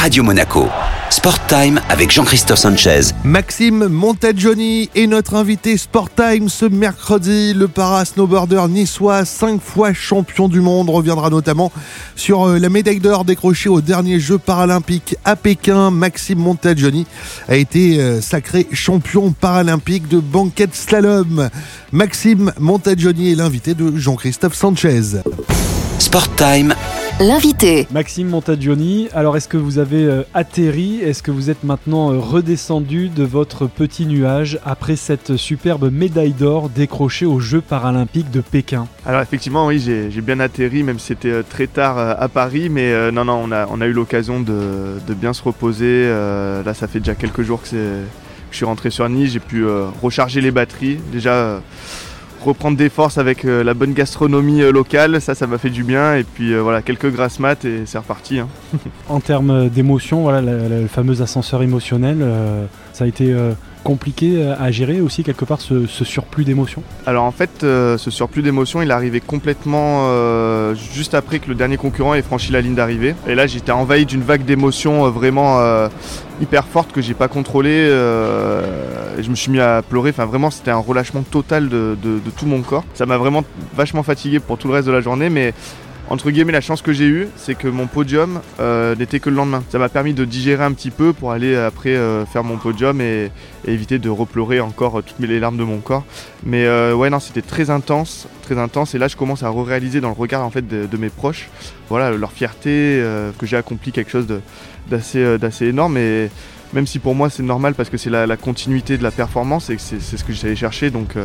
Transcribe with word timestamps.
Radio 0.00 0.22
Monaco. 0.22 0.66
Sport 1.10 1.46
Time 1.46 1.78
avec 1.90 2.10
Jean-Christophe 2.10 2.60
Sanchez. 2.60 3.12
Maxime 3.22 3.86
Montagioni 3.88 4.88
est 4.94 5.06
notre 5.06 5.34
invité 5.34 5.76
Sport 5.76 6.08
Time 6.08 6.48
ce 6.48 6.64
mercredi. 6.64 7.52
Le 7.52 7.68
para-snowboarder 7.68 8.62
niçois, 8.70 9.26
cinq 9.26 9.60
fois 9.60 9.92
champion 9.92 10.48
du 10.48 10.62
monde, 10.62 10.88
reviendra 10.88 11.28
notamment 11.28 11.70
sur 12.16 12.48
euh, 12.48 12.58
la 12.58 12.70
médaille 12.70 12.98
d'or 12.98 13.26
décrochée 13.26 13.68
au 13.68 13.82
dernier 13.82 14.18
Jeux 14.20 14.38
paralympiques 14.38 15.16
à 15.26 15.36
Pékin. 15.36 15.90
Maxime 15.90 16.38
Montagioni 16.38 17.06
a 17.46 17.56
été 17.56 18.00
euh, 18.00 18.22
sacré 18.22 18.68
champion 18.72 19.32
paralympique 19.32 20.08
de 20.08 20.18
banquette 20.18 20.74
slalom. 20.74 21.50
Maxime 21.92 22.54
Montagioni 22.58 23.32
est 23.32 23.36
l'invité 23.36 23.74
de 23.74 23.94
Jean-Christophe 23.98 24.54
Sanchez. 24.54 25.20
Sport 25.98 26.34
Time 26.36 26.74
L'invité. 27.20 27.86
Maxime 27.90 28.28
Montagioni, 28.28 29.10
alors 29.12 29.36
est-ce 29.36 29.46
que 29.46 29.58
vous 29.58 29.78
avez 29.78 30.04
euh, 30.04 30.22
atterri? 30.32 31.00
Est-ce 31.02 31.22
que 31.22 31.30
vous 31.30 31.50
êtes 31.50 31.64
maintenant 31.64 32.14
euh, 32.14 32.18
redescendu 32.18 33.10
de 33.10 33.24
votre 33.24 33.66
petit 33.66 34.06
nuage 34.06 34.58
après 34.64 34.96
cette 34.96 35.36
superbe 35.36 35.92
médaille 35.92 36.32
d'or 36.32 36.70
décrochée 36.70 37.26
aux 37.26 37.38
Jeux 37.38 37.60
paralympiques 37.60 38.30
de 38.30 38.40
Pékin? 38.40 38.86
Alors 39.04 39.20
effectivement, 39.20 39.66
oui, 39.66 39.80
j'ai 39.80 40.20
bien 40.22 40.40
atterri, 40.40 40.82
même 40.82 40.98
si 40.98 41.08
c'était 41.08 41.28
euh, 41.28 41.42
très 41.42 41.66
tard 41.66 41.98
à 41.98 42.28
Paris, 42.28 42.70
mais 42.70 43.12
non, 43.12 43.26
non, 43.26 43.42
on 43.44 43.52
a, 43.52 43.66
on 43.70 43.82
a 43.82 43.86
eu 43.86 43.92
l'occasion 43.92 44.40
de, 44.40 44.98
de, 45.06 45.12
bien 45.12 45.34
se 45.34 45.42
reposer. 45.42 46.08
là, 46.08 46.72
ça 46.72 46.86
fait 46.86 47.00
déjà 47.00 47.14
quelques 47.14 47.42
jours 47.42 47.60
que, 47.62 47.68
que 47.68 47.76
je 48.50 48.56
suis 48.56 48.64
rentré 48.64 48.88
sur 48.88 49.06
Nice, 49.10 49.32
j'ai 49.32 49.40
pu 49.40 49.66
recharger 50.02 50.40
les 50.40 50.52
batteries. 50.52 50.96
Déjà 51.12 51.60
reprendre 52.44 52.76
des 52.76 52.88
forces 52.88 53.18
avec 53.18 53.44
euh, 53.44 53.62
la 53.62 53.74
bonne 53.74 53.92
gastronomie 53.92 54.62
euh, 54.62 54.72
locale, 54.72 55.20
ça, 55.20 55.34
ça 55.34 55.46
m'a 55.46 55.58
fait 55.58 55.70
du 55.70 55.84
bien. 55.84 56.14
Et 56.14 56.24
puis 56.24 56.52
euh, 56.52 56.62
voilà, 56.62 56.82
quelques 56.82 57.10
grasses 57.12 57.38
maths 57.38 57.64
et 57.64 57.82
c'est 57.86 57.98
reparti. 57.98 58.38
Hein. 58.38 58.48
en 59.08 59.20
termes 59.20 59.68
d'émotion, 59.68 60.22
voilà, 60.22 60.40
le, 60.40 60.86
fameux 60.86 61.22
ascenseur 61.22 61.62
émotionnel, 61.62 62.24
ça 62.92 63.04
a 63.04 63.06
été 63.06 63.34
compliqué 63.84 64.44
à 64.58 64.70
gérer 64.70 65.00
aussi 65.00 65.22
quelque 65.22 65.44
part 65.44 65.60
ce, 65.60 65.86
surplus 65.86 66.44
d'émotions? 66.44 66.82
Alors 67.06 67.24
en 67.24 67.30
fait, 67.30 67.50
ce 67.60 68.10
surplus 68.10 68.42
d'émotions, 68.42 68.82
il 68.82 68.90
est 68.90 68.94
arrivé 68.94 69.20
complètement 69.20 70.08
juste 70.74 71.14
après 71.14 71.38
que 71.38 71.48
le 71.48 71.54
dernier 71.54 71.76
concurrent 71.76 72.14
ait 72.14 72.22
franchi 72.22 72.52
la 72.52 72.60
ligne 72.60 72.74
d'arrivée. 72.74 73.14
Et 73.26 73.34
là, 73.34 73.46
j'étais 73.46 73.72
envahi 73.72 74.06
d'une 74.06 74.22
vague 74.22 74.44
d'émotions 74.44 75.08
vraiment 75.10 75.60
hyper 76.40 76.66
forte 76.66 76.92
que 76.92 77.00
j'ai 77.00 77.14
pas 77.14 77.28
contrôlée 77.28 77.88
je 79.18 79.28
me 79.30 79.34
suis 79.34 79.50
mis 79.50 79.60
à 79.60 79.82
pleurer. 79.82 80.10
Enfin, 80.10 80.26
vraiment, 80.26 80.50
c'était 80.50 80.70
un 80.70 80.78
relâchement 80.78 81.22
total 81.22 81.68
de, 81.68 81.96
tout 82.36 82.46
mon 82.46 82.62
corps. 82.62 82.84
Ça 82.94 83.06
m'a 83.06 83.18
vraiment 83.18 83.44
vachement 83.74 84.02
fatigué 84.02 84.40
pour 84.40 84.58
tout 84.58 84.68
le 84.68 84.74
reste 84.74 84.86
de 84.86 84.92
la 84.92 85.00
journée, 85.00 85.30
mais 85.30 85.54
entre 86.10 86.32
guillemets, 86.32 86.50
la 86.50 86.60
chance 86.60 86.82
que 86.82 86.92
j'ai 86.92 87.06
eue, 87.06 87.28
c'est 87.36 87.54
que 87.54 87.68
mon 87.68 87.86
podium 87.86 88.40
euh, 88.58 88.96
n'était 88.96 89.20
que 89.20 89.30
le 89.30 89.36
lendemain. 89.36 89.62
Ça 89.68 89.78
m'a 89.78 89.88
permis 89.88 90.12
de 90.12 90.24
digérer 90.24 90.64
un 90.64 90.72
petit 90.72 90.90
peu 90.90 91.12
pour 91.12 91.30
aller 91.30 91.54
après 91.54 91.90
euh, 91.90 92.26
faire 92.26 92.42
mon 92.42 92.56
podium 92.56 93.00
et, 93.00 93.30
éviter 93.64 94.00
de 94.00 94.10
repleurer 94.10 94.58
encore 94.58 95.04
toutes 95.04 95.20
les 95.20 95.38
larmes 95.38 95.56
de 95.56 95.62
mon 95.62 95.78
corps. 95.78 96.04
Mais 96.42 96.66
euh, 96.66 96.94
ouais, 96.94 97.10
non, 97.10 97.20
c'était 97.20 97.42
très 97.42 97.70
intense, 97.70 98.26
très 98.42 98.58
intense. 98.58 98.96
Et 98.96 98.98
là, 98.98 99.06
je 99.06 99.16
commence 99.16 99.44
à 99.44 99.50
réaliser 99.50 100.00
dans 100.00 100.08
le 100.08 100.14
regard 100.14 100.44
en 100.44 100.50
fait 100.50 100.66
de, 100.66 100.96
mes 100.96 101.10
proches, 101.10 101.48
voilà, 101.88 102.10
leur 102.10 102.32
fierté 102.32 103.00
que 103.38 103.46
j'ai 103.46 103.56
accompli 103.56 103.92
quelque 103.92 104.10
chose 104.10 104.26
d'assez, 104.88 105.64
énorme. 105.64 105.96
Même 106.72 106.86
si 106.86 106.98
pour 106.98 107.14
moi 107.14 107.30
c'est 107.30 107.42
normal 107.42 107.74
parce 107.74 107.88
que 107.88 107.96
c'est 107.96 108.10
la, 108.10 108.36
continuité 108.36 108.98
de 108.98 109.02
la 109.02 109.10
performance 109.10 109.70
et 109.70 109.76
que 109.76 109.82
c'est 109.82 110.00
ce 110.00 110.24
que 110.24 110.32
j'allais 110.32 110.56
chercher, 110.56 110.90
donc 110.90 111.16
euh, 111.16 111.24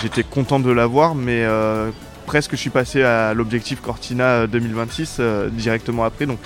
j'étais 0.00 0.22
content 0.22 0.60
de 0.60 0.70
l'avoir, 0.70 1.14
mais 1.14 1.44
euh, 1.44 1.90
presque 2.26 2.52
je 2.52 2.56
suis 2.56 2.70
passé 2.70 3.02
à 3.02 3.34
l'objectif 3.34 3.80
Cortina 3.80 4.46
2026 4.46 5.16
euh, 5.18 5.48
directement 5.48 6.04
après, 6.04 6.26
donc 6.26 6.38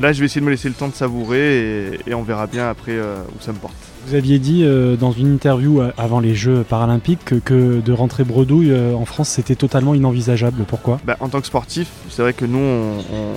là 0.00 0.12
je 0.12 0.20
vais 0.20 0.26
essayer 0.26 0.40
de 0.40 0.46
me 0.46 0.50
laisser 0.50 0.68
le 0.68 0.74
temps 0.74 0.88
de 0.88 0.94
savourer 0.94 2.00
et, 2.06 2.14
on 2.14 2.22
verra 2.22 2.46
bien 2.46 2.68
après 2.68 2.96
où 2.98 3.40
ça 3.40 3.52
me 3.52 3.58
porte. 3.58 3.74
Vous 4.06 4.14
aviez 4.14 4.38
dit 4.38 4.64
dans 4.98 5.12
une 5.12 5.34
interview 5.34 5.82
avant 5.98 6.20
les 6.20 6.34
Jeux 6.34 6.62
paralympiques 6.62 7.42
que, 7.44 7.80
de 7.80 7.92
rentrer 7.92 8.24
bredouille 8.24 8.72
en 8.72 9.04
France 9.04 9.28
c'était 9.30 9.56
totalement 9.56 9.94
inenvisageable. 9.94 10.64
Pourquoi? 10.66 11.00
Bah, 11.04 11.16
En 11.20 11.28
tant 11.28 11.40
que 11.40 11.46
sportif, 11.46 11.88
c'est 12.08 12.22
vrai 12.22 12.32
que 12.32 12.46
nous 12.46 12.60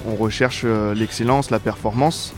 on 0.07 0.15
recherche 0.15 0.63
l'excellence, 0.95 1.49
la 1.49 1.59
performance. 1.59 2.33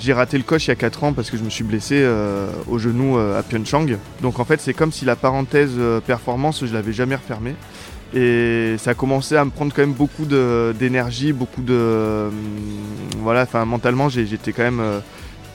J'ai 0.00 0.14
raté 0.14 0.38
le 0.38 0.44
coche 0.44 0.66
il 0.66 0.68
y 0.68 0.72
a 0.72 0.76
4 0.76 1.04
ans 1.04 1.12
parce 1.12 1.28
que 1.28 1.36
je 1.36 1.44
me 1.44 1.50
suis 1.50 1.62
blessé 1.62 1.96
euh, 1.96 2.46
au 2.68 2.78
genou 2.78 3.18
euh, 3.18 3.38
à 3.38 3.42
Pyeongchang. 3.42 3.98
Donc 4.22 4.40
en 4.40 4.46
fait 4.46 4.58
c'est 4.58 4.72
comme 4.72 4.92
si 4.92 5.04
la 5.04 5.14
parenthèse 5.14 5.72
euh, 5.76 6.00
performance 6.00 6.64
je 6.64 6.72
l'avais 6.72 6.94
jamais 6.94 7.16
refermée. 7.16 7.54
Et 8.14 8.76
ça 8.78 8.92
a 8.92 8.94
commencé 8.94 9.36
à 9.36 9.44
me 9.44 9.50
prendre 9.50 9.74
quand 9.74 9.82
même 9.82 9.92
beaucoup 9.92 10.24
d'énergie, 10.24 11.32
beaucoup 11.32 11.62
de... 11.62 12.28
voilà, 13.18 13.42
enfin 13.42 13.64
mentalement 13.64 14.08
j'étais 14.08 14.52
quand 14.52 14.64
même... 14.64 14.82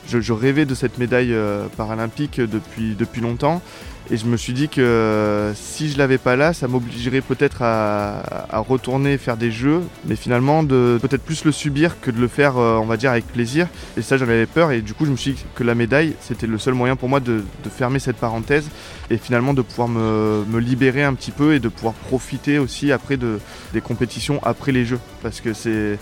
Je, 0.08 0.32
rêvais 0.32 0.64
de 0.64 0.74
cette 0.74 0.96
médaille 0.96 1.36
paralympique 1.76 2.40
depuis, 2.40 2.94
depuis 2.94 3.20
longtemps. 3.20 3.60
Et 4.08 4.16
je 4.16 4.26
me 4.26 4.36
suis 4.36 4.52
dit 4.52 4.68
que 4.68 5.52
si 5.56 5.90
je 5.90 5.98
l'avais 5.98 6.18
pas 6.18 6.36
là, 6.36 6.52
ça 6.52 6.68
m'obligerait 6.68 7.22
peut-être 7.22 7.62
à, 7.62 8.46
retourner 8.68 9.18
faire 9.18 9.36
des 9.36 9.50
jeux, 9.50 9.82
mais 10.04 10.14
finalement 10.16 10.62
de 10.62 10.98
peut-être 11.02 11.22
plus 11.22 11.44
le 11.44 11.52
subir 11.52 12.00
que 12.00 12.10
de 12.10 12.20
le 12.20 12.28
faire, 12.28 12.56
euh, 12.56 12.76
on 12.76 12.86
va 12.86 12.96
dire, 12.96 13.10
avec 13.10 13.26
plaisir. 13.26 13.66
Et 13.96 14.02
ça, 14.02 14.16
j'en 14.16 14.24
avais 14.24 14.46
peur. 14.46 14.70
Et 14.70 14.80
du 14.80 14.94
coup, 14.94 15.06
je 15.06 15.10
me 15.10 15.16
suis 15.16 15.32
dit 15.32 15.44
que 15.54 15.64
la 15.64 15.74
médaille, 15.74 16.14
c'était 16.20 16.46
le 16.46 16.58
seul 16.58 16.74
moyen 16.74 16.94
pour 16.94 17.08
moi 17.08 17.20
de, 17.20 17.42
fermer 17.76 17.98
cette 17.98 18.16
parenthèse 18.16 18.70
et 19.10 19.18
finalement 19.18 19.52
de 19.52 19.60
pouvoir 19.60 19.88
me, 19.88 20.44
libérer 20.58 21.02
un 21.02 21.14
petit 21.14 21.32
peu 21.32 21.54
et 21.54 21.60
de 21.60 21.68
pouvoir 21.68 21.94
profiter 21.94 22.58
aussi 22.58 22.92
après 22.92 23.16
de, 23.16 23.38
des 23.72 23.80
compétitions 23.80 24.40
après 24.44 24.72
les 24.72 24.84
jeux. 24.84 25.00
Parce 25.22 25.40
que 25.40 25.52
c'est 25.52 25.98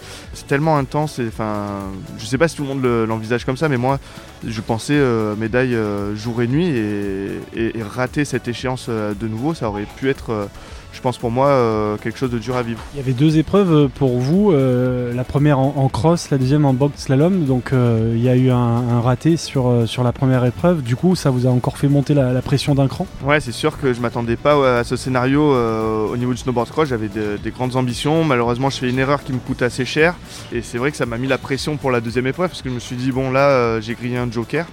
tellement 0.47 0.77
intense. 0.77 1.21
Enfin, 1.27 1.91
je 2.19 2.27
sais 2.27 2.39
pas 2.39 2.49
si 2.49 2.57
tout 2.57 2.63
le 2.63 2.69
monde 2.69 2.85
l'envisage 3.09 3.45
comme 3.47 3.57
ça, 3.57 3.69
mais 3.69 3.79
moi, 3.79 3.99
je 4.47 4.61
pensais 4.61 4.95
euh, 4.95 5.35
médaille 5.37 5.75
euh, 5.75 6.15
jour 6.15 6.43
et 6.43 6.47
nuit 6.47 6.67
et, 6.67 7.41
et, 7.57 7.79
et 7.79 7.83
rater 7.95 8.25
cette 8.25 8.49
échéance 8.49 8.87
euh, 8.89 9.15
de 9.15 9.29
nouveau, 9.29 9.55
ça 9.55 9.69
aurait 9.69 9.87
pu 9.97 10.11
être, 10.11 10.31
euh, 10.31 10.47
je 10.93 11.01
pense 11.01 11.17
pour 11.19 11.31
moi, 11.31 11.49
euh, 11.49 11.97
quelque 11.97 12.19
chose 12.19 12.31
de 12.31 12.39
dur 12.39 12.57
à 12.57 12.63
vivre. 12.63 12.81
Il 12.95 12.99
y 12.99 13.01
avait 13.01 13.13
deux 13.13 13.39
épreuves 13.39 13.89
pour 13.89 14.19
vous, 14.19 14.53
la 14.53 15.25
première 15.25 15.59
en, 15.59 15.89
cross, 15.89 16.31
la 16.31 16.39
deuxième 16.39 16.65
en 16.65 16.75
box 16.75 17.05
slalom, 17.05 17.45
donc 17.45 17.71
il 17.73 18.23
y 18.23 18.29
a 18.29 18.37
eu 18.37 18.51
un, 18.51 19.01
raté 19.01 19.37
sur, 19.37 19.87
sur 19.87 20.05
la 20.05 20.13
première 20.13 20.45
épreuve, 20.45 20.83
du 20.83 20.97
coup 20.97 21.15
ça 21.15 21.31
vous 21.31 21.47
a 21.47 21.51
encore 21.51 21.79
fait 21.79 21.89
monter 21.89 22.15
la, 22.15 22.43
pression 22.43 22.75
d'un 22.75 22.89
cran? 22.89 23.07
Ouais, 23.25 23.41
c'est 23.41 23.53
sûr 23.53 23.79
que 23.79 23.93
je 23.93 24.01
m'attendais 24.01 24.37
pas 24.37 24.79
à 24.79 24.85
ce 24.85 24.97
scénario 24.97 25.43
au 25.43 26.17
niveau 26.17 26.33
du 26.33 26.39
snowboard 26.39 26.71
cross, 26.71 26.89
j'avais 26.89 27.09
des 27.09 27.51
grandes 27.51 27.77
ambitions, 27.77 28.25
malheureusement 28.25 28.71
je 28.71 28.79
fais 28.79 28.91
une 28.91 28.99
erreur 28.99 29.25
qui 29.25 29.33
me 29.33 29.39
coûte 29.39 29.63
assez 29.63 29.85
cher, 29.85 30.15
et 30.53 30.63
c'est 30.63 30.79
vrai 30.79 30.91
que 30.91 30.97
ça 30.97 31.07
m'a 31.07 31.19
mis 31.19 31.29
la 31.29 31.39
pression 31.39 31.77
pour 31.77 31.91
la 31.91 32.01
deuxième 32.01 32.27
épreuve, 32.27 32.51
parce 32.51 32.63
que 32.63 32.69
je 32.69 32.75
me 32.75 32.81
suis 32.81 32.97
dit, 32.97 33.13
bon 33.13 33.31
là 33.31 33.81
j'ai 33.81 33.95
grillé 33.95 34.17
un 34.17 34.31
joker, 34.31 34.67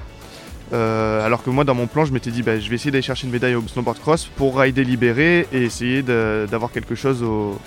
euh, 0.73 1.25
alors 1.25 1.43
que 1.43 1.49
moi, 1.49 1.63
dans 1.63 1.75
mon 1.75 1.87
plan, 1.87 2.05
je 2.05 2.13
m'étais 2.13 2.31
dit, 2.31 2.43
bah, 2.43 2.59
je 2.59 2.69
vais 2.69 2.75
essayer 2.75 2.91
d'aller 2.91 3.01
chercher 3.01 3.27
une 3.27 3.33
médaille 3.33 3.55
au 3.55 3.63
snowboard 3.67 3.99
cross 3.99 4.25
pour 4.35 4.57
rider 4.57 4.83
libéré 4.83 5.47
et 5.51 5.63
essayer 5.63 6.01
d'avoir 6.01 6.71
quelque 6.71 6.95
chose 6.95 7.23
au, 7.23 7.59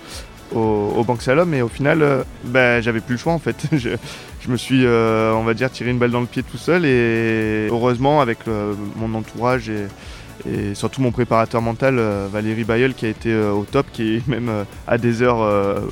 au, 0.54 1.16
Salom. 1.20 1.52
Et 1.54 1.62
au 1.62 1.68
final, 1.68 2.02
euh, 2.02 2.22
bah, 2.44 2.80
j'avais 2.80 3.00
plus 3.00 3.14
le 3.14 3.18
choix 3.18 3.32
en 3.32 3.38
fait. 3.38 3.66
je, 3.72 3.90
me 4.48 4.56
suis, 4.56 4.84
euh, 4.84 5.32
on 5.34 5.44
va 5.44 5.54
dire, 5.54 5.70
tiré 5.70 5.90
une 5.90 5.98
balle 5.98 6.10
dans 6.10 6.20
le 6.20 6.26
pied 6.26 6.42
tout 6.42 6.58
seul. 6.58 6.84
Et 6.86 7.68
heureusement, 7.70 8.20
avec 8.20 8.38
mon 8.96 9.14
entourage 9.14 9.68
et, 9.68 9.86
et, 10.50 10.74
surtout 10.74 11.02
mon 11.02 11.12
préparateur 11.12 11.60
mental, 11.60 12.00
Valérie 12.32 12.64
Bayeul, 12.64 12.94
qui 12.94 13.06
a 13.06 13.10
été 13.10 13.34
au 13.34 13.66
top, 13.70 13.86
qui 13.92 14.16
est 14.16 14.28
même 14.28 14.50
à 14.86 14.98
des 14.98 15.22
heures 15.22 15.82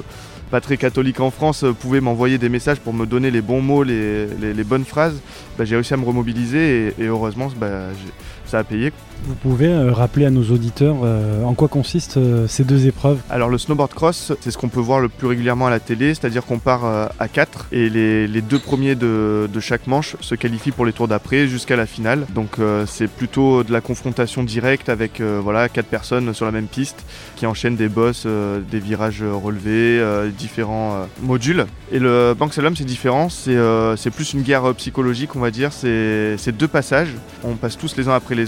pas 0.53 0.61
très 0.61 0.77
catholique 0.77 1.19
en 1.21 1.31
France 1.31 1.65
euh, 1.65 1.73
pouvait 1.73 2.03
m'envoyer 2.03 2.37
des 2.37 2.51
messages 2.51 2.79
pour 2.79 2.93
me 2.93 3.07
donner 3.07 3.31
les 3.31 3.41
bons 3.41 3.63
mots, 3.63 3.85
les, 3.85 4.65
bonnes 4.65 4.85
phrases, 4.85 5.19
bah, 5.57 5.65
j'ai 5.65 5.77
réussi 5.77 5.95
à 5.95 5.97
me 5.97 6.05
remobiliser 6.05 6.93
et, 6.99 7.07
heureusement 7.07 7.49
bah, 7.57 7.89
ça 8.53 8.59
a 8.59 8.65
payé. 8.65 8.93
Vous 9.25 9.35
pouvez 9.35 9.69
euh, 9.69 9.93
rappeler 9.93 10.27
à 10.27 10.31
nos 10.31 10.43
auditeurs 10.51 10.97
euh, 11.05 11.45
en 11.45 11.55
quoi 11.55 11.69
consistent 11.69 12.19
euh, 12.19 12.47
ces 12.49 12.65
deux 12.65 12.87
épreuves? 12.87 13.19
Alors 13.31 13.49
le 13.49 13.57
snowboard 13.57 13.95
cross, 13.95 14.33
c'est 14.41 14.51
ce 14.51 14.59
qu'on 14.59 14.69
peut 14.69 14.81
voir 14.81 15.01
le 15.01 15.09
plus 15.09 15.27
régulièrement 15.27 15.69
à 15.69 15.71
la 15.71 15.81
télé, 15.81 16.13
c'est-à-dire 16.13 16.45
qu'on 16.45 16.59
part 16.59 16.85
à 16.85 17.29
4 17.29 17.69
et 17.73 17.89
les, 17.89 18.43
deux 18.43 18.59
premiers 18.59 18.95
de, 18.95 19.49
chaque 19.61 19.87
manche 19.87 20.17
se 20.21 20.35
qualifient 20.35 20.73
pour 20.73 20.85
les 20.85 20.93
tours 20.93 21.09
d'après 21.09 21.47
jusqu'à 21.47 21.77
la 21.77 21.87
finale. 21.87 22.27
Donc 22.35 22.57
c'est 22.87 23.09
plutôt 23.09 23.63
de 23.63 23.73
la 23.73 23.81
confrontation 23.81 24.43
directe 24.43 24.89
avec 24.89 25.21
voilà, 25.21 25.69
4 25.69 25.87
personnes 25.87 26.35
sur 26.35 26.45
la 26.45 26.53
même 26.53 26.67
piste 26.67 27.05
qui 27.37 27.47
enchaînent 27.47 27.77
des 27.77 27.89
bosses, 27.89 28.27
des 28.27 28.81
virages 28.81 29.23
relevés, 29.23 30.03
différents 30.37 31.07
modules. 31.23 31.67
Et 31.93 31.99
le 31.99 32.35
Bank 32.37 32.53
Slalom 32.55 32.75
c'est 32.75 32.85
différent, 32.85 33.29
c'est 33.29 34.11
plus 34.11 34.33
une 34.35 34.43
guerre 34.43 34.75
psychologique 34.75 35.37
on 35.37 35.41
va 35.41 35.51
dire, 35.51 35.73
c'est 35.73 36.53
deux 36.53 36.69
passages, 36.69 37.15
on 37.45 37.55
passe 37.55 37.79
tous 37.79 37.97
les 37.97 38.09
uns 38.09 38.15
après 38.15 38.35
les 38.35 38.42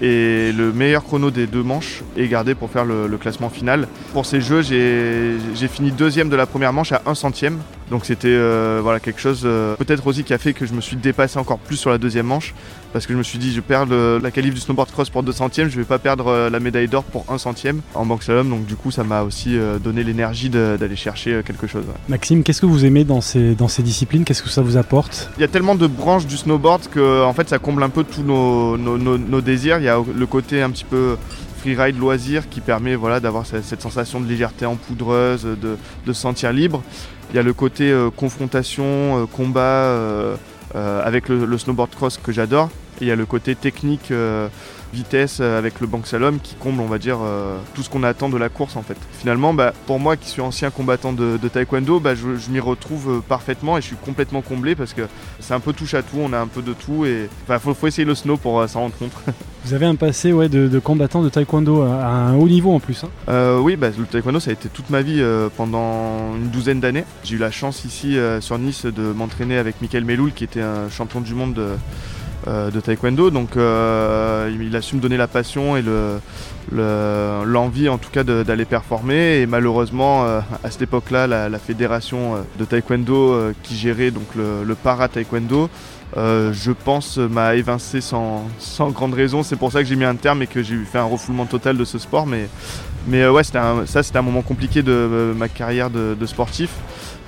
et 0.00 0.52
le 0.52 0.72
meilleur 0.72 1.04
chrono 1.04 1.30
des 1.30 1.46
deux 1.46 1.62
manches 1.62 2.02
est 2.16 2.28
gardé 2.28 2.54
pour 2.54 2.70
faire 2.70 2.84
le, 2.84 3.08
classement 3.18 3.50
final. 3.50 3.88
Pour 4.12 4.26
ces 4.26 4.40
jeux, 4.40 4.62
j'ai 4.62 5.68
fini 5.68 5.90
deuxième 5.90 6.28
de 6.28 6.36
la 6.36 6.46
première 6.46 6.72
manche 6.72 6.92
à 6.92 7.02
1 7.06 7.14
centième 7.14 7.58
Donc 7.90 8.04
c'était 8.04 8.28
euh, 8.28 8.80
voilà, 8.82 9.00
quelque 9.00 9.20
chose 9.20 9.42
euh, 9.44 9.74
peut-être 9.76 10.06
aussi 10.06 10.22
qui 10.24 10.34
a 10.34 10.38
fait 10.38 10.52
que 10.52 10.66
je 10.66 10.74
me 10.74 10.80
suis 10.80 10.96
dépassé 10.96 11.38
encore 11.38 11.58
plus 11.58 11.76
sur 11.76 11.88
la 11.90 11.96
deuxième 11.98 12.26
manche 12.26 12.54
parce 12.92 13.06
que 13.06 13.12
je 13.14 13.18
me 13.18 13.22
suis 13.22 13.38
dit 13.38 13.52
je 13.52 13.60
perds 13.62 13.86
le- 13.86 14.18
la 14.22 14.30
qualif 14.30 14.52
du 14.54 14.60
snowboard 14.60 14.90
cross 14.90 15.08
pour 15.10 15.22
2 15.22 15.32
centièmes, 15.32 15.68
je 15.70 15.76
vais 15.76 15.84
pas 15.84 15.98
perdre 15.98 16.26
euh, 16.28 16.50
la 16.50 16.60
médaille 16.60 16.88
d'or 16.88 17.04
pour 17.04 17.24
1 17.30 17.38
centième 17.38 17.80
en 17.94 18.04
banque 18.04 18.22
slalom 18.22 18.50
donc 18.50 18.66
du 18.66 18.76
coup 18.76 18.90
ça 18.90 19.04
m'a 19.04 19.22
aussi 19.22 19.56
euh, 19.56 19.78
donné 19.78 20.04
l'énergie 20.04 20.50
d'aller 20.50 20.96
chercher 20.96 21.32
euh, 21.34 21.42
quelque 21.42 21.66
chose. 21.66 21.84
ouais. 21.86 21.94
Maxime, 22.08 22.42
qu'est-ce 22.42 22.60
que 22.60 22.66
vous 22.66 22.84
aimez 22.84 23.04
dans 23.04 23.20
ces, 23.22 23.54
dans 23.54 23.68
ces 23.68 23.82
disciplines? 23.82 24.24
Qu'est-ce 24.24 24.42
que 24.42 24.48
ça 24.50 24.62
vous 24.62 24.76
apporte? 24.76 25.30
Il 25.38 25.40
y 25.40 25.44
a 25.44 25.48
tellement 25.48 25.74
de 25.74 25.86
branches 25.86 26.26
du 26.26 26.36
snowboard 26.36 26.88
que 26.90 27.24
en 27.24 27.32
fait 27.32 27.48
ça 27.48 27.58
comble 27.58 27.82
un 27.82 27.88
peu 27.90 28.04
tous 28.04 28.22
nos, 28.22 28.76
nos- 28.76 28.98
nos- 28.98 29.16
nos 29.18 29.40
désirs. 29.40 29.78
Il 29.78 29.84
y 29.84 29.88
a 29.88 29.98
le 30.14 30.26
côté 30.26 30.60
un 30.62 30.70
petit 30.70 30.84
peu 30.84 31.16
freeride 31.58 31.98
loisir 31.98 32.48
qui 32.48 32.60
permet 32.60 32.94
voilà, 32.94 33.20
d'avoir 33.20 33.44
cette, 33.46 33.80
sensation 33.80 34.20
de 34.20 34.26
légèreté 34.26 34.66
en 34.66 34.76
poudreuse, 34.76 35.44
de, 35.44 35.76
se 36.06 36.12
sentir 36.12 36.52
libre. 36.52 36.82
Il 37.30 37.36
y 37.36 37.38
a 37.38 37.42
le 37.42 37.52
côté 37.52 37.90
euh, 37.90 38.10
confrontation, 38.10 38.84
euh, 38.84 39.26
combat 39.26 39.60
euh, 39.60 40.36
avec 40.74 41.28
le, 41.28 41.58
snowboard 41.58 41.94
cross 41.94 42.18
que 42.22 42.32
j'adore. 42.32 42.70
Il 43.00 43.06
y 43.06 43.10
a 43.10 43.16
le 43.16 43.26
côté 43.26 43.54
technique, 43.54 44.12
vitesse 44.92 45.38
euh, 45.40 45.58
avec 45.58 45.80
le 45.80 45.88
slalom 46.04 46.38
qui 46.40 46.54
comble, 46.54 46.80
on 46.80 46.86
va 46.86 46.98
dire, 46.98 47.18
euh, 47.22 47.58
tout 47.74 47.82
ce 47.82 47.90
qu'on 47.90 48.02
attend 48.02 48.28
de 48.28 48.36
la 48.36 48.48
course 48.48 48.76
en 48.76 48.82
fait. 48.82 48.96
Finalement, 49.18 49.52
bah, 49.54 49.72
pour 49.86 49.98
moi 49.98 50.16
qui 50.16 50.28
suis 50.28 50.40
ancien 50.40 50.70
combattant 50.70 51.12
de, 51.12 51.36
de 51.36 51.48
taekwondo, 51.48 52.00
bah, 52.00 52.14
je, 52.14 52.36
je 52.36 52.50
m'y 52.50 52.60
retrouve 52.60 53.10
euh, 53.10 53.20
parfaitement 53.20 53.76
et 53.76 53.80
je 53.80 53.86
suis 53.86 53.96
complètement 53.96 54.42
comblé 54.42 54.74
parce 54.74 54.94
que 54.94 55.02
c'est 55.40 55.54
un 55.54 55.60
peu 55.60 55.72
touche 55.72 55.94
à 55.94 56.02
tout, 56.02 56.16
on 56.20 56.32
a 56.32 56.38
un 56.38 56.46
peu 56.46 56.62
de 56.62 56.72
tout 56.72 57.04
et 57.04 57.28
enfin, 57.44 57.58
faut, 57.58 57.74
faut 57.74 57.86
essayer 57.86 58.04
le 58.04 58.14
snow 58.14 58.36
pour 58.36 58.60
euh, 58.60 58.66
s'en 58.66 58.80
rendre 58.80 58.96
compte. 58.96 59.12
Vous 59.64 59.74
avez 59.74 59.86
un 59.86 59.96
passé 59.96 60.32
ouais, 60.32 60.48
de, 60.48 60.68
de 60.68 60.78
combattant 60.78 61.20
de 61.20 61.28
taekwondo 61.28 61.82
à, 61.82 62.06
un 62.06 62.36
haut 62.36 62.48
niveau 62.48 62.72
en 62.72 62.80
plus. 62.80 63.04
hein. 63.04 63.08
Euh, 63.28 63.58
oui, 63.58 63.76
bah, 63.76 63.88
le 63.96 64.04
taekwondo 64.06 64.40
ça 64.40 64.50
a 64.50 64.52
été 64.52 64.68
toute 64.68 64.88
ma 64.88 65.02
vie 65.02 65.22
pendant 65.56 66.34
une 66.36 66.48
douzaine 66.48 66.80
d'années. 66.80 67.04
J'ai 67.24 67.34
eu 67.36 67.38
la 67.38 67.50
chance 67.50 67.84
ici 67.84 68.16
sur 68.40 68.58
Nice 68.58 68.86
de 68.86 69.12
m'entraîner 69.12 69.58
avec 69.58 69.82
Michael 69.82 70.04
Meloul 70.04 70.32
qui 70.32 70.44
était 70.44 70.62
un 70.62 70.88
champion 70.88 71.20
du 71.20 71.34
monde 71.34 71.54
de, 71.54 71.68
de 72.48 72.80
taekwondo. 72.80 73.30
Donc 73.30 73.56
euh, 73.56 74.50
il, 74.52 74.62
il 74.62 74.76
a 74.76 74.80
su 74.82 74.96
me 74.96 75.00
donner 75.00 75.16
la 75.16 75.28
passion 75.28 75.76
et 75.76 75.82
le- 75.82 76.20
le- 76.72 77.44
l'envie 77.44 77.88
en 77.88 77.98
tout 77.98 78.10
cas 78.10 78.24
d'aller 78.24 78.64
performer. 78.64 79.40
Et 79.40 79.46
malheureusement 79.46 80.24
euh, 80.24 80.40
à 80.64 80.70
cette 80.70 80.82
époque-là, 80.82 81.26
la, 81.26 81.48
la 81.48 81.58
fédération 81.58 82.36
euh, 82.36 82.38
de 82.58 82.64
taekwondo 82.64 83.32
euh, 83.32 83.52
qui 83.62 83.76
gérait 83.76 84.10
donc 84.10 84.28
le, 84.36 84.74
para 84.74 85.08
taekwondo. 85.08 85.68
euh, 86.16 86.52
je 86.54 86.72
pense 86.72 87.18
m'a 87.18 87.54
évincé 87.54 88.00
sans, 88.00 88.44
sans 88.58 88.88
grande 88.90 89.14
raison. 89.14 89.42
C'est 89.42 89.56
pour 89.56 89.70
ça 89.72 89.82
que 89.82 89.88
j'ai 89.88 89.96
mis 89.96 90.04
un 90.06 90.16
terme 90.16 90.40
et 90.42 90.46
que 90.46 90.62
j'ai 90.62 90.78
fait 90.84 90.98
un 90.98 91.04
refoulement 91.04 91.44
total 91.46 91.76
de 91.76 91.84
ce 91.84 91.98
sport. 91.98 92.26
Mais 92.26 92.48
mais 93.08 93.22
euh, 93.22 93.32
ouais, 93.32 93.42
un- 93.54 93.86
ça 93.86 94.02
c'était 94.02 94.18
un 94.18 94.22
moment 94.22 94.42
compliqué 94.42 94.82
de 94.82 94.92
euh, 94.92 95.34
ma 95.34 95.48
carrière 95.48 95.90
de, 95.90 96.16
de 96.18 96.26
sportif. 96.26 96.70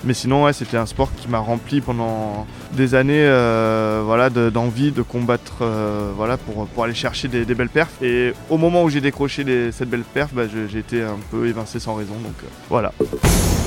Mais 0.02 0.14
sinon, 0.14 0.44
ouais, 0.44 0.54
c'était 0.54 0.78
un 0.78 0.86
sport 0.86 1.10
qui 1.14 1.28
m'a 1.28 1.40
rempli 1.40 1.82
pendant 1.82 2.46
des 2.72 2.94
années 2.94 3.12
euh, 3.22 4.00
voilà, 4.02 4.30
de- 4.30 4.48
d'envie 4.48 4.92
de, 4.92 5.02
combattre 5.02 5.58
euh, 5.60 6.10
voilà, 6.16 6.38
pour, 6.38 6.66
pour 6.68 6.84
aller 6.84 6.94
chercher 6.94 7.28
des, 7.28 7.44
des 7.44 7.54
belles 7.54 7.68
perfs. 7.68 7.90
Et 8.02 8.32
au 8.48 8.56
moment 8.56 8.82
où 8.82 8.88
j'ai 8.88 9.02
décroché 9.02 9.44
les- 9.44 9.72
cette 9.72 9.90
belle 9.90 10.04
perf, 10.14 10.30
bah, 10.32 10.44
j'ai 10.72 10.78
été 10.78 11.02
un 11.02 11.18
peu 11.30 11.46
évincé 11.46 11.78
sans 11.80 11.94
raison. 11.96 12.14
Donc 12.14 12.32
euh, 12.42 12.46
voilà. 12.70 12.92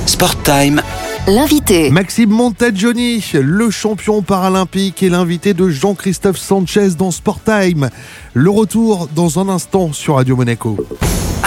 Sport 0.07 0.41
Time, 0.41 0.81
L'invité. 1.27 1.89
Maxime 1.91 2.31
Montagioni, 2.31 3.23
le 3.35 3.69
champion 3.69 4.21
paralympique 4.23 5.03
et 5.03 5.09
l'invité 5.09 5.53
de 5.53 5.69
Jean-Christophe 5.69 6.37
Sanchez 6.37 6.89
dans 6.97 7.11
Sport 7.11 7.39
Time. 7.45 7.89
Le 8.33 8.49
retour 8.49 9.07
dans 9.15 9.39
un 9.39 9.47
instant 9.49 9.93
sur 9.93 10.15
Radio 10.15 10.35
Monaco. 10.35 10.77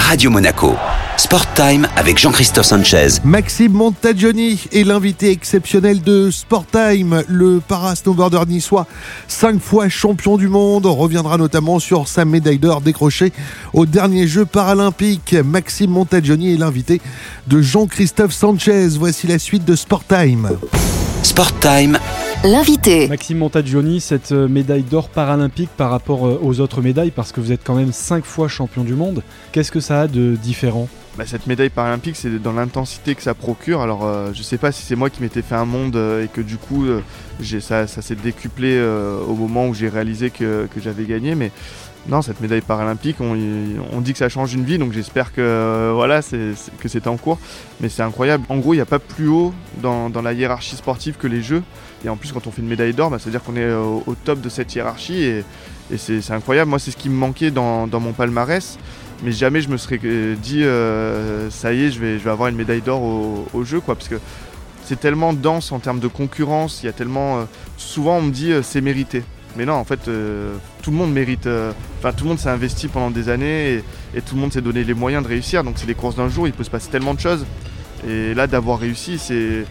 Radio 0.07 0.31
Monaco. 0.31 0.77
Sport 1.17 1.53
Time 1.55 1.89
avec 1.97 2.17
Jean-Christophe 2.17 2.67
Sanchez. 2.67 3.09
Maxime 3.25 3.73
Montagioni 3.73 4.63
est 4.73 4.85
l'invité 4.85 5.33
exceptionnel 5.33 6.01
de 6.01 6.31
Sport 6.31 6.65
Time, 6.67 7.25
le 7.27 7.59
para-snowboarder 7.59 8.43
niçois, 8.47 8.87
cinq 9.27 9.61
fois 9.61 9.89
champion 9.89 10.37
du 10.37 10.47
monde, 10.47 10.87
reviendra 10.87 11.39
notamment 11.39 11.81
sur 11.81 12.07
sa 12.07 12.25
médaille 12.25 12.61
d'or 12.61 12.83
décrochée 12.83 13.33
aux 13.73 13.85
derniers 13.85 14.29
Jeux 14.29 14.47
paralympiques. 14.47 15.35
Maxime 15.45 15.91
Montagioni 15.91 16.55
est 16.55 16.59
l'invité 16.59 17.01
de 17.49 17.61
Jean-Christophe 17.61 18.33
Sanchez. 18.33 18.91
Voici 18.91 19.27
la 19.27 19.41
suite 19.41 19.65
de 19.65 19.75
Sport 19.75 20.05
Time. 20.05 20.51
Sport 21.25 21.59
Time, 21.59 21.99
L'invité. 22.45 23.09
Maxime 23.09 23.39
Montagioni, 23.39 24.01
cette 24.01 24.31
euh, 24.31 24.47
médaille 24.47 24.83
d'or 24.83 25.09
paralympique 25.09 25.71
par 25.77 25.91
rapport 25.91 26.27
euh, 26.27 26.39
aux 26.43 26.61
autres 26.61 26.81
médailles, 26.81 27.11
parce 27.11 27.33
que 27.33 27.41
vous 27.41 27.51
êtes 27.51 27.63
quand 27.65 27.75
même 27.75 27.93
cinq 27.93 28.25
fois 28.25 28.47
champion 28.47 28.85
du 28.85 28.95
monde, 28.95 29.23
qu'est-ce 29.53 29.73
que 29.73 29.81
ça 29.81 30.03
a 30.03 30.07
de 30.07 30.37
différent? 30.37 30.89
Bah, 31.17 31.25
cette 31.27 31.47
médaille 31.47 31.71
paralympique, 31.71 32.15
c'est 32.15 32.41
dans 32.41 32.53
l'intensité 32.53 33.15
que 33.15 33.23
ça 33.23 33.33
procure. 33.33 33.81
Alors, 33.81 34.05
euh, 34.05 34.33
je 34.35 34.43
sais 34.43 34.59
pas 34.59 34.71
si 34.71 34.83
c'est 34.83 34.97
moi 34.97 35.09
qui 35.09 35.23
m'étais 35.23 35.41
fait 35.41 35.55
un 35.55 35.65
monde 35.65 35.97
euh, 35.97 36.25
et 36.25 36.29
que 36.29 36.43
du 36.43 36.59
coup, 36.59 36.85
euh, 36.85 37.01
ça, 37.61 37.87
ça 37.87 38.03
s'est 38.03 38.15
décuplé 38.15 38.77
euh, 38.77 39.19
au 39.27 39.35
moment 39.35 39.67
où 39.67 39.75
j'ai 39.75 39.89
réalisé 39.89 40.29
que, 40.29 40.69
que 40.75 40.79
j'avais 40.79 41.05
gagné. 41.05 41.35
Mais 41.35 41.51
non, 42.09 42.23
cette 42.23 42.41
médaille 42.41 42.61
paralympique, 42.61 43.17
on, 43.21 44.01
dit 44.01 44.13
que 44.13 44.19
ça 44.19 44.29
change 44.29 44.55
une 44.55 44.65
vie, 44.65 44.79
donc 44.79 44.93
j'espère 44.93 45.33
que 45.33 45.41
euh, 45.41 45.91
voilà, 45.93 46.23
c'est 46.23 46.53
c'est 46.87 47.07
en 47.09 47.17
cours. 47.17 47.39
Mais 47.81 47.89
c'est 47.89 48.03
incroyable. 48.03 48.45
En 48.49 48.59
gros, 48.59 48.75
il 48.75 48.77
n'y 48.77 48.83
a 48.83 48.87
pas 48.87 49.01
plus 49.01 49.27
haut 49.27 49.53
dans, 49.83 50.11
la 50.23 50.33
hiérarchie 50.33 50.77
sportive 50.77 51.17
que 51.17 51.27
les 51.27 51.43
Jeux. 51.43 51.65
Et 52.05 52.09
en 52.09 52.17
plus, 52.17 52.33
quand 52.33 52.47
on 52.47 52.53
fait 52.53 52.63
une 52.63 52.69
médaille 52.69 52.95
d'or, 52.95 53.11
bah, 53.11 53.19
c'est-à-dire 53.19 53.43
qu'on 53.43 53.57
est 53.57 53.61
euh, 53.61 53.81
au, 53.81 54.15
top 54.15 54.41
de 54.41 54.49
cette 54.49 54.73
hiérarchie. 54.75 55.23
Et, 55.23 55.45
c'est 55.99 56.33
incroyable. 56.33 56.69
Moi, 56.69 56.81
c'est 56.81 56.91
ce 56.91 56.97
qui 56.97 57.09
me 57.09 57.15
manquait 57.15 57.51
dans, 57.51 57.87
mon 57.87 58.13
palmarès 58.13 58.79
mais 59.23 59.33
jamais 59.33 59.63
je 59.63 59.71
me 59.71 59.79
serais 59.79 59.99
euh, 60.05 60.35
dit 60.35 60.63
ça 61.51 61.73
y 61.73 61.85
est 61.85 61.91
je 61.91 62.01
vais, 62.01 62.29
avoir 62.29 62.51
une 62.51 62.57
médaille 62.57 62.83
d'or 62.83 63.03
au, 63.03 63.47
au 63.55 63.65
jeu 63.65 63.81
quoi 63.81 63.95
parce 63.95 64.09
que 64.09 64.17
c'est 64.85 65.01
tellement 65.01 65.33
dense 65.33 65.73
en 65.73 65.79
termes 65.79 66.01
de 66.01 66.09
concurrence 66.09 66.83
il 66.83 66.87
y 66.87 66.89
a 66.91 66.93
tellement 66.93 67.47
souvent 67.79 68.19
on 68.19 68.23
me 68.23 68.31
dit 68.31 68.53
c'est 68.63 68.83
mérité 68.83 69.23
mais 69.57 69.65
non 69.65 69.75
en 69.75 69.85
fait 69.85 70.09
euh, 70.09 70.57
tout 70.83 70.91
le 70.91 70.97
monde 70.97 71.13
mérite 71.13 71.47
euh, 71.47 71.73
enfin 71.99 72.13
tout 72.13 72.25
le 72.25 72.31
monde 72.31 72.39
s'est 72.39 72.49
investi 72.49 72.89
pendant 72.89 73.11
des 73.11 73.29
années 73.29 73.83
et, 74.15 74.21
tout 74.23 74.35
le 74.35 74.41
monde 74.41 74.53
s'est 74.53 74.63
donné 74.63 74.85
les 74.85 74.95
moyens 74.95 75.23
de 75.23 75.29
réussir. 75.29 75.65
Donc 75.65 75.75
c'est 75.77 75.87
les 75.87 75.95
courses 75.95 76.17
d'un 76.17 76.29
jour 76.29 76.47
il 76.47 76.53
peut 76.53 76.65
se 76.65 76.71
passer 76.71 76.91
tellement 76.91 77.15
de 77.15 77.21
choses. 77.21 77.45
Et 78.09 78.35
là 78.35 78.47
d'avoir 78.47 78.79
réussi 78.79 79.19
c'est 79.19 79.65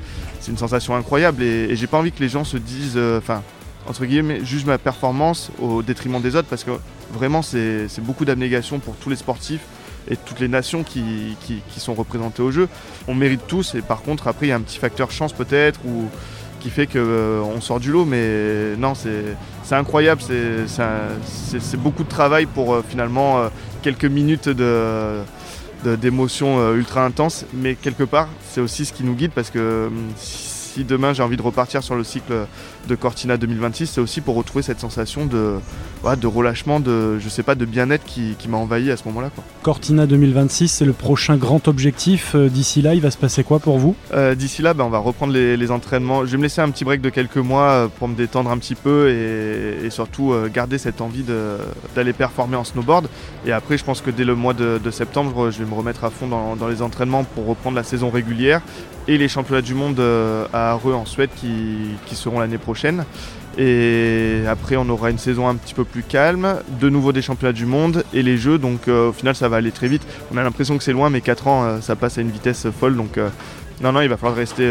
une 0.48 0.58
sensation 0.58 0.96
incroyable. 0.96 1.44
Et, 1.44 1.76
j'ai 1.76 1.88
pas 1.88 1.98
envie 1.98 2.12
que 2.12 2.20
les 2.20 2.30
gens 2.30 2.44
se 2.44 2.58
disent 2.58 2.94
euh, 2.96 3.18
enfin 3.18 3.44
entre 3.88 4.06
guillemets 4.06 4.44
jugent 4.44 4.66
ma 4.66 4.78
performance 4.78 5.52
au 5.62 5.84
détriment 5.84 6.22
des 6.22 6.36
autres 6.36 6.48
parce 6.48 6.64
que 6.64 6.72
vraiment 7.14 7.42
c'est 7.42 7.88
beaucoup 8.02 8.26
d'abnégation 8.26 8.80
pour 8.80 8.96
tous 8.96 9.10
les 9.10 9.16
sportifs 9.16 9.62
et 10.10 10.18
toutes 10.18 10.40
les 10.40 10.48
nations 10.48 10.84
qui 10.84 11.36
sont 11.78 11.94
représentées 11.94 12.42
au 12.42 12.52
jeu. 12.52 12.68
On 13.08 13.16
mérite 13.16 13.42
tous 13.48 13.76
et 13.76 13.81
par 13.81 14.02
contre 14.02 14.28
après 14.28 14.48
il 14.48 14.50
y 14.50 14.52
a 14.52 14.56
un 14.56 14.62
petit 14.62 14.80
facteur 14.80 15.12
chance 15.12 15.34
peut-être 15.34 15.80
ou 15.86 16.10
qui 16.66 16.72
fait 16.72 16.88
que 16.88 16.98
euh, 16.98 17.42
on 17.44 17.62
sort 17.62 17.80
du 17.80 17.92
lot 17.92 18.06
mais 18.06 18.76
non 18.76 18.94
c'est 18.96 19.76
incroyable 19.76 20.20
c'est 20.68 21.78
beaucoup 21.78 22.04
de 22.04 22.10
travail 22.10 22.48
pour 22.48 22.74
euh, 22.74 22.84
finalement 22.90 23.38
euh, 23.38 23.50
quelques 23.84 24.06
minutes 24.06 24.50
de 24.50 25.20
d'émotions 25.84 26.74
ultra 26.74 27.06
intenses 27.06 27.46
mais 27.54 27.76
quelque 27.76 28.04
part 28.04 28.30
c'est 28.50 28.62
aussi 28.62 28.86
ce 28.86 28.94
qui 28.94 29.04
nous 29.04 29.14
guide 29.14 29.30
parce 29.36 29.52
que 29.52 29.90
hum, 29.90 30.08
si 30.75 30.83
demain 30.83 31.13
j'ai 31.13 31.24
envie 31.24 31.38
de 31.38 31.42
repartir 31.42 31.81
sur 31.83 31.95
le 31.95 32.04
cycle 32.04 32.33
de 32.89 32.95
Cortina 32.95 33.38
2026 33.38 33.88
c'est 33.88 34.01
aussi 34.01 34.19
pour 34.19 34.36
retrouver 34.36 34.62
cette 34.62 34.81
sensation 34.81 35.26
de 35.26 35.56
ouais, 36.04 36.18
de 36.18 36.28
relâchement, 36.28 36.81
de 36.81 37.18
je 37.18 37.30
sais 37.30 37.44
pas, 37.44 37.56
de 37.56 37.64
bien-être 37.64 38.04
qui, 38.04 38.35
qui 38.38 38.50
m'a 38.50 38.57
envahi 38.57 38.92
à 38.92 38.97
ce 38.97 39.04
moment-là. 39.06 39.30
Cortina 39.64 40.06
2026, 40.06 40.68
c'est 40.68 40.85
le 40.85 40.92
prochain 40.94 41.38
grand 41.38 41.68
objectif. 41.69 42.33
Euh, 42.35 42.50
D'ici 42.50 42.81
là, 42.81 42.94
il 42.94 43.02
va 43.02 43.09
se 43.09 43.18
passer 43.18 43.44
quoi 43.44 43.59
pour 43.59 43.78
vous? 43.80 43.95
Euh, 44.14 44.35
D'ici 44.35 44.61
là, 44.61 44.73
ben, 44.73 44.83
on 44.83 44.90
va 44.90 45.00
reprendre 45.00 45.31
les, 45.33 45.56
les 45.57 45.71
entraînements. 45.71 46.26
Je 46.26 46.31
vais 46.31 46.38
me 46.38 46.44
laisser 46.44 46.61
un 46.61 46.69
petit 46.69 46.83
break 46.83 47.02
de 47.02 47.09
quelques 47.09 47.38
mois 47.38 47.69
euh, 47.69 47.88
pour 47.88 48.07
me 48.07 48.16
détendre 48.16 48.52
un 48.52 48.57
petit 48.57 48.76
peu 48.76 49.09
et, 49.09 49.85
et 49.85 49.90
surtout 49.90 50.33
garder 50.54 50.78
cette 50.78 51.00
envie 51.02 51.23
d'aller 51.95 52.14
performer 52.14 52.57
en 52.57 52.64
snowboard. 52.64 53.07
Et 53.45 53.52
après, 53.52 53.78
je 53.78 53.83
pense 53.85 54.02
que 54.02 54.11
dès 54.11 54.26
le 54.26 54.35
mois 54.35 54.54
de, 54.54 54.80
de 54.83 54.92
septembre, 54.92 55.52
je 55.52 55.59
vais 55.59 55.69
me 55.69 55.73
remettre 55.76 56.04
à 56.04 56.09
fond 56.09 56.28
dans, 56.28 56.56
dans 56.56 56.68
les 56.68 56.81
entraînements 56.81 57.23
pour 57.23 57.45
reprendre 57.47 57.76
la 57.76 57.83
saison 57.83 58.09
régulière 58.09 58.61
et 59.07 59.18
les 59.18 59.28
championnats 59.28 59.62
du 59.62 59.74
monde 59.74 60.00
euh, 60.00 60.45
à 60.54 60.71
Areux 60.71 60.94
en 60.94 61.06
Suède 61.06 61.30
qui, 61.35 61.50
qui 62.06 62.16
seront 62.16 62.40
l'année 62.40 62.57
prochaine. 62.57 63.06
Et 63.57 64.42
après, 64.50 64.76
on 64.76 64.90
aura 64.90 65.12
une 65.12 65.18
saison 65.18 65.47
un 65.47 65.56
petit 65.56 65.74
peu 65.74 65.85
plus 65.85 66.04
calme, 66.04 66.57
de 66.81 66.90
nouveau 66.90 67.14
des 67.14 67.21
championnats 67.21 67.54
du 67.54 67.66
monde 67.66 68.04
et 68.14 68.21
les 68.21 68.38
jeux. 68.38 68.57
Donc, 68.57 68.88
euh, 68.88 69.09
au 69.09 69.14
final, 69.14 69.35
ça 69.35 69.47
va 69.47 69.57
aller 69.57 69.71
très 69.71 69.88
vite. 69.88 70.06
On 70.33 70.38
a 70.38 70.44
l'impression 70.44 70.78
que 70.78 70.83
c'est 70.83 70.92
loin, 70.92 71.09
mais 71.09 71.21
4 71.21 71.47
ans, 71.47 71.64
euh, 71.64 71.81
ça 71.81 71.95
passe 71.95 72.18
à 72.18 72.21
une 72.21 72.31
vitesse 72.31 72.68
folle. 72.78 72.97
Donc, 72.97 73.18
non, 73.81 73.92
non, 73.92 74.02
il 74.02 74.09
va 74.09 74.18
falloir 74.18 74.35
rester 74.35 74.69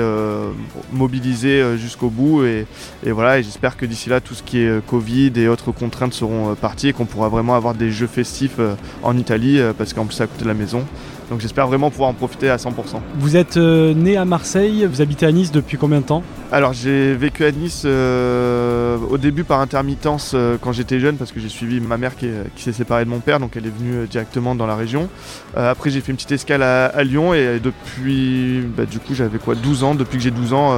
mobilisé 0.92 1.76
jusqu'au 1.78 2.08
bout. 2.08 2.44
Et, 2.44 2.66
voilà, 3.06 3.38
et 3.38 3.42
j'espère 3.42 3.76
que 3.76 3.86
d'ici 3.86 4.08
là, 4.08 4.20
tout 4.20 4.34
ce 4.34 4.42
qui 4.42 4.60
est 4.60 4.86
Covid 4.86 5.32
et 5.36 5.48
autres 5.48 5.72
contraintes 5.72 6.14
seront 6.14 6.54
parties 6.54 6.88
et 6.88 6.92
qu'on 6.94 7.04
pourra 7.04 7.28
vraiment 7.28 7.54
avoir 7.54 7.74
des 7.74 7.90
jeux 7.90 8.06
festifs 8.06 8.58
en 9.02 9.16
Italie, 9.18 9.60
parce 9.76 9.92
qu'en 9.92 10.06
plus, 10.06 10.20
à 10.22 10.26
côté 10.26 10.44
de 10.44 10.48
la 10.48 10.54
maison. 10.54 10.86
Donc 11.30 11.40
j'espère 11.40 11.66
vraiment 11.66 11.90
pouvoir 11.90 12.10
en 12.10 12.14
profiter 12.14 12.50
à 12.50 12.56
100%. 12.56 12.70
Vous 13.18 13.36
êtes 13.36 13.56
euh, 13.56 13.94
né 13.94 14.16
à 14.16 14.24
Marseille, 14.26 14.86
vous 14.90 15.00
habitez 15.00 15.24
à 15.26 15.32
Nice 15.32 15.50
depuis 15.50 15.78
combien 15.78 16.00
de 16.00 16.04
temps? 16.04 16.22
Alors 16.52 16.72
j'ai 16.74 17.14
vécu 17.14 17.44
à 17.44 17.50
Nice 17.50 17.82
euh, 17.86 18.96
au 19.10 19.16
début 19.18 19.42
par 19.44 19.60
intermittence 19.60 20.32
euh, 20.34 20.56
quand 20.60 20.72
j'étais 20.72 21.00
jeune 21.00 21.16
parce 21.16 21.32
que 21.32 21.40
j'ai 21.40 21.48
suivi 21.48 21.80
ma 21.80 21.96
mère 21.96 22.14
qui, 22.16 22.26
est- 22.26 22.54
qui 22.54 22.62
s'est 22.62 22.72
séparée 22.72 23.04
de 23.06 23.10
mon 23.10 23.20
père, 23.20 23.40
donc 23.40 23.56
elle 23.56 23.66
est 23.66 23.72
venue 23.76 24.06
directement 24.06 24.54
dans 24.54 24.66
la 24.66 24.76
région. 24.76 25.08
Après 25.56 25.90
j'ai 25.90 26.00
fait 26.00 26.12
une 26.12 26.16
petite 26.16 26.32
escale 26.32 26.62
à, 26.62 26.86
à 26.86 27.02
Lyon 27.04 27.32
et 27.34 27.58
depuis, 27.58 28.60
bah, 28.76 28.84
du 28.84 28.98
coup 28.98 29.14
j'avais 29.14 29.38
quoi 29.38 29.54
12 29.54 29.82
ans, 29.82 29.94
depuis 29.94 30.18
que 30.18 30.22
j'ai 30.24 30.30
12 30.30 30.52
ans 30.52 30.72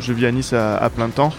je 0.00 0.12
vis 0.12 0.26
à 0.26 0.30
Nice 0.32 0.52
à, 0.52 0.76
à 0.76 0.88
plein 0.90 1.08
temps. 1.08 1.32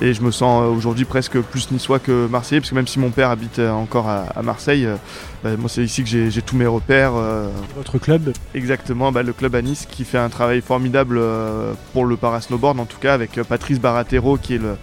Et 0.00 0.14
je 0.14 0.22
me 0.22 0.30
sens 0.30 0.62
euh, 0.62 0.74
aujourd'hui 0.74 1.04
presque 1.04 1.38
plus 1.40 1.70
niçois 1.70 1.98
que 1.98 2.26
marseillais, 2.26 2.60
parce 2.60 2.70
que 2.70 2.74
même 2.74 2.86
si 2.86 2.98
mon 2.98 3.10
père 3.10 3.30
habite 3.30 3.58
euh, 3.58 3.70
encore 3.70 4.08
à, 4.08 4.24
à 4.34 4.42
Marseille, 4.42 4.86
euh, 4.86 4.96
bah, 5.44 5.50
moi 5.58 5.68
c'est 5.68 5.84
ici 5.84 6.02
que 6.02 6.08
j'ai 6.30 6.42
tous 6.42 6.56
mes 6.56 6.66
repères. 6.66 7.12
Votre 7.76 7.98
club? 7.98 8.32
Exactement, 8.54 9.12
bah, 9.12 9.22
le 9.22 9.32
club 9.32 9.54
à 9.54 9.60
Nice 9.62 9.86
qui 9.90 10.04
fait 10.04 10.18
un 10.18 10.28
travail 10.30 10.60
formidable 10.62 11.20
pour 11.92 12.06
le 12.06 12.16
parasnowboard, 12.16 12.80
en 12.80 12.86
tout 12.86 12.98
cas 12.98 13.12
avec 13.12 13.34
Patrice 13.42 13.80
Baratero 13.80 14.36
qui 14.38 14.54
est 14.54 14.58
le- 14.58 14.76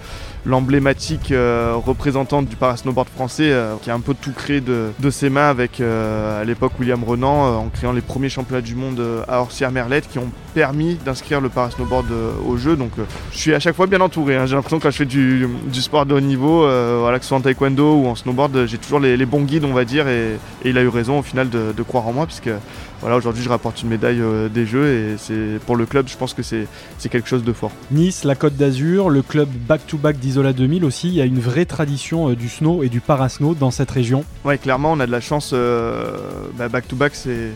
l'emblématique 0.45 1.31
euh, 1.31 1.73
représentante 1.75 2.47
du 2.47 2.55
parasnowboard 2.55 3.09
français, 3.09 3.51
euh, 3.51 3.75
qui 3.81 3.91
a 3.91 3.93
un 3.93 3.99
peu 3.99 4.13
tout 4.13 4.31
créé 4.31 4.61
de, 4.61 4.91
de 4.99 5.09
ses 5.09 5.29
mains 5.29 5.49
avec 5.49 5.79
euh, 5.81 6.41
à 6.41 6.45
l'époque 6.45 6.73
William 6.79 7.03
Renan 7.03 7.57
en 7.59 7.67
créant 7.69 7.91
les 7.91 8.01
premiers 8.01 8.29
championnats 8.29 8.61
du 8.61 8.75
monde 8.75 9.01
à 9.27 9.41
Orsières-Merlette 9.41 10.07
qui 10.09 10.17
ont 10.19 10.29
permis 10.53 10.95
d'inscrire 11.05 11.41
le 11.41 11.49
parasnowboard 11.49 12.11
euh, 12.11 12.31
au 12.47 12.57
jeu. 12.57 12.75
Donc 12.75 12.91
euh, 12.99 13.03
je 13.31 13.37
suis 13.37 13.53
à 13.53 13.59
chaque 13.59 13.75
fois 13.75 13.87
bien 13.87 14.01
entouré. 14.01 14.35
hein. 14.35 14.45
J'ai 14.45 14.55
l'impression 14.55 14.77
que 14.79 14.83
quand 14.83 14.91
je 14.91 14.97
fais 14.97 15.05
du, 15.05 15.47
du 15.71 15.81
sport 15.81 16.05
de 16.05 16.13
haut 16.15 16.19
niveau, 16.21 16.63
euh, 16.65 16.97
voilà, 16.99 17.17
que 17.19 17.23
ce 17.25 17.29
soit 17.29 17.37
en 17.37 17.41
taekwondo 17.41 17.95
ou 17.95 18.07
en 18.07 18.15
snowboard, 18.15 18.65
j'ai 18.65 18.77
toujours 18.77 18.99
les, 18.99 19.17
les 19.17 19.25
bons 19.25 19.41
guides, 19.43 19.65
on 19.65 19.73
va 19.73 19.85
dire, 19.85 20.07
et, 20.07 20.33
et 20.63 20.69
il 20.69 20.77
a 20.77 20.81
eu 20.81 20.87
raison 20.87 21.19
au 21.19 21.23
final 21.23 21.49
de, 21.49 21.73
de 21.75 21.83
croire 21.83 22.07
en 22.07 22.13
moi, 22.13 22.25
puisque 22.25 22.49
voilà, 23.01 23.15
aujourd'hui 23.15 23.43
je 23.43 23.49
rapporte 23.49 23.81
une 23.81 23.89
médaille 23.89 24.21
des 24.53 24.65
Jeux 24.65 24.87
et 24.87 25.15
c'est 25.17 25.59
pour 25.65 25.77
le 25.77 25.85
club, 25.85 26.07
je 26.09 26.17
pense 26.17 26.33
que 26.33 26.43
c'est 26.43 26.67
quelque 27.09 27.29
chose 27.29 27.43
de 27.45 27.53
fort. 27.53 27.71
Nice, 27.91 28.25
la 28.25 28.35
Côte 28.35 28.55
d'Azur, 28.57 29.09
le 29.09 29.21
club 29.21 29.47
back-to-back 29.67 30.17
d'Isola 30.19 30.51
2000 30.51 30.83
aussi, 30.83 31.07
il 31.07 31.13
y 31.13 31.21
a 31.21 31.25
une 31.25 31.39
vraie 31.39 31.65
tradition 31.65 32.29
du 32.31 32.49
snow 32.49 32.83
et 32.83 32.89
du 32.89 32.99
parasnow 32.99 33.53
dans 33.55 33.71
cette 33.71 33.91
région. 33.91 34.25
Ouais, 34.43 34.57
clairement, 34.57 34.91
on 34.91 34.99
a 34.99 35.05
de 35.07 35.11
la 35.11 35.21
chance. 35.21 35.51
euh, 35.53 36.17
bah, 36.57 36.67
back 36.67 36.87
to 36.87 36.95
back, 36.97 37.13
c'est 37.15 37.51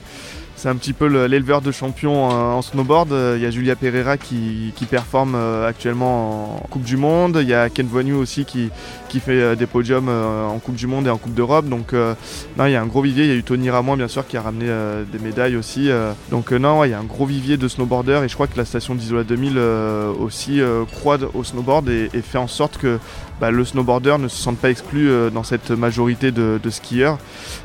c'est 0.64 0.70
un 0.70 0.78
petit 0.78 0.94
peu 0.94 1.10
le- 1.10 1.26
l'éleveur 1.28 1.62
de 1.62 1.74
champions 1.74 2.30
euh, 2.32 2.54
en 2.54 2.62
snowboard. 2.62 3.12
Euh, 3.12 3.34
Il 3.38 3.44
y 3.44 3.46
a 3.46 3.52
Julia 3.52 3.76
Pereira 3.76 4.16
qui, 4.16 4.72
qui 4.78 4.86
performe 4.86 5.34
euh, 5.36 5.68
actuellement 5.68 6.56
en 6.64 6.68
Coupe 6.70 6.84
du 6.84 6.96
Monde. 6.96 7.40
Il 7.42 7.50
y 7.50 7.54
a 7.54 7.70
Ken 7.70 7.86
Voignou 7.86 8.16
aussi 8.18 8.46
qui, 8.46 8.70
qui 9.10 9.20
fait 9.20 9.34
euh, 9.34 9.56
des 9.56 9.66
podiums 9.66 10.08
euh, 10.08 10.46
en 10.48 10.60
Coupe 10.60 10.76
du 10.76 10.88
Monde 10.88 11.06
et 11.08 11.10
en 11.10 11.18
Coupe 11.18 11.34
d'Europe. 11.34 11.66
Donc 11.68 11.92
euh, 11.92 12.14
non, 12.58 12.66
il 12.68 12.72
y 12.72 12.76
a 12.78 12.82
un 12.82 12.86
gros 12.86 13.02
vivier. 13.02 13.26
Il 13.26 13.30
y 13.30 13.34
a 13.34 13.36
eu 13.36 13.44
Tony 13.44 13.70
Ramon 13.70 13.98
bien 13.98 14.08
sûr 14.08 14.26
qui 14.26 14.38
a 14.38 14.42
ramené 14.42 14.68
euh, 14.70 15.04
des 15.12 15.20
médailles 15.20 15.58
aussi. 15.58 15.90
euh. 15.92 16.14
donc 16.32 16.54
euh, 16.54 16.60
non, 16.60 16.80
ouais, 16.80 16.88
il 16.88 16.92
y 16.92 16.96
a 16.96 17.00
un 17.00 17.04
gros 17.04 17.26
vivier 17.26 17.58
de 17.58 17.68
snowboarders 17.68 18.24
et 18.24 18.30
je 18.30 18.34
crois 18.36 18.48
que 18.48 18.56
la 18.56 18.64
station 18.64 18.96
d'Isola 18.96 19.26
2000 19.26 19.56
euh, 19.58 20.14
aussi 20.14 20.62
euh, 20.62 20.86
croit 20.86 21.18
au 21.34 21.44
snowboard 21.44 21.90
et, 21.90 22.10
fait 22.22 22.38
en 22.38 22.48
sorte 22.48 22.78
que 22.78 23.00
bah, 23.42 23.52
le 23.52 23.66
snowboarder 23.66 24.16
ne 24.18 24.30
se 24.30 24.38
sente 24.38 24.60
pas 24.60 24.70
exclu 24.70 25.10
euh, 25.10 25.30
dans 25.30 25.44
cette 25.44 25.72
majorité 25.72 26.32
de, 26.32 26.58
skieurs. 26.70 27.18